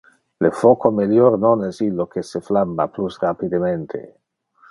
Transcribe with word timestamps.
Le 0.43 0.49
foco 0.59 0.89
melior 0.99 1.35
non 1.43 1.61
es 1.67 1.81
illo 1.89 2.07
que 2.15 2.25
se 2.29 2.43
flamma 2.49 2.89
plus 2.95 3.21
rapidemente. 3.27 4.01